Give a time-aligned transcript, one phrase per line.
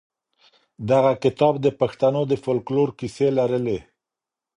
[0.89, 3.77] دغه کتاب د پښتنو د فولکلور کیسې لرلې.